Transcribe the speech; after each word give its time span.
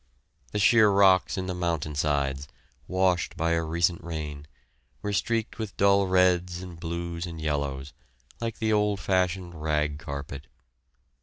The 0.51 0.57
sheer 0.57 0.89
rocks 0.89 1.37
in 1.37 1.45
the 1.45 1.53
mountain 1.53 1.93
sides, 1.93 2.47
washed 2.87 3.37
by 3.37 3.51
a 3.51 3.61
recent 3.61 4.03
rain, 4.03 4.47
were 5.03 5.13
streaked 5.13 5.59
with 5.59 5.77
dull 5.77 6.07
reds 6.07 6.59
and 6.63 6.79
blues 6.79 7.27
and 7.27 7.39
yellows, 7.39 7.93
like 8.39 8.57
the 8.57 8.73
old 8.73 8.99
fashioned 8.99 9.53
rag 9.53 9.99
carpet. 9.99 10.47